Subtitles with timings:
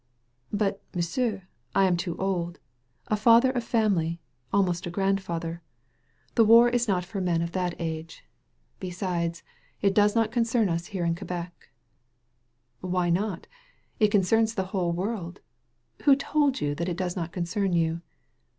[0.31, 1.41] *' "But, M'sieu*,
[1.75, 2.57] I am too old.
[3.09, 4.19] A father of family—
[4.51, 5.61] ^almost a grandfather—
[6.33, 8.19] the war is not for men 168 SKETCHES OP
[8.79, 9.37] QUEBEC of that age.
[9.37, 9.43] Besides^
[9.83, 11.69] it does not concern us here in Quebec."
[12.79, 13.45] "Why not?
[13.99, 15.39] It concerns the whole world.
[16.05, 18.01] Who told you that it does not concern you?"